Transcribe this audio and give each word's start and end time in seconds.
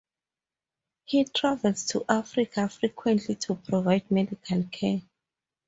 He 1.05 1.25
travels 1.25 1.85
to 1.89 2.03
Africa 2.09 2.67
frequently 2.69 3.35
to 3.35 3.53
provide 3.53 4.09
medical 4.09 4.63
care. 4.63 5.03